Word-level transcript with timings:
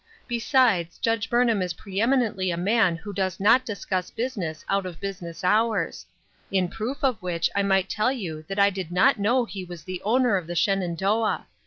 Besides, 0.27 0.97
Judge 0.97 1.29
Burnham 1.29 1.61
is 1.61 1.73
pre 1.75 2.01
eminently 2.01 2.49
a 2.49 2.57
man 2.57 2.95
who 2.95 3.13
does 3.13 3.39
not 3.39 3.63
discuss 3.63 4.09
business 4.09 4.65
out 4.67 4.87
of 4.87 4.99
business 4.99 5.43
hours; 5.43 6.07
in 6.51 6.69
proof 6.69 7.03
of 7.03 7.21
which 7.21 7.51
I 7.55 7.61
might 7.61 7.87
tell 7.87 8.11
you 8.11 8.43
that 8.47 8.57
I 8.57 8.71
did 8.71 8.91
not 8.91 9.19
know 9.19 9.45
he 9.45 9.63
was 9.63 9.83
the 9.83 10.01
owner 10.01 10.37
of 10.37 10.47
the 10.47 10.55
Shenandoah. 10.55 11.45